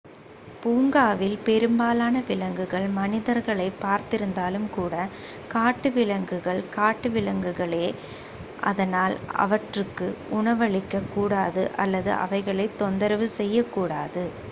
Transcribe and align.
பூங்காவில் 0.61 1.35
பெரும்பாலான 1.39 2.21
விலங்குகள் 2.27 2.87
மனிதர்களை 2.95 3.67
பார்த்திருந்தாலும் 3.81 4.65
கூட 4.69 4.95
காட்டுவிலங்குகள் 5.47 6.61
காட்டுவிலங்குகளே 6.75 7.85
அதனால் 8.61 9.15
அவற்றுக்கு 9.37 10.07
உணவளிக்க 10.31 11.03
கூடாது 11.13 11.65
அல்லது 11.77 12.13
அவைகளை 12.23 12.67
தொந்தரவு 12.77 13.29
செய்யக்கூடாது 13.31 14.25